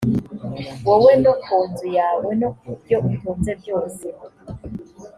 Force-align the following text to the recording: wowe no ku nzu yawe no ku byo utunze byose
wowe 0.87 1.11
no 1.23 1.33
ku 1.43 1.55
nzu 1.67 1.87
yawe 1.99 2.29
no 2.41 2.49
ku 2.57 2.69
byo 2.81 2.97
utunze 3.11 3.51
byose 3.61 4.05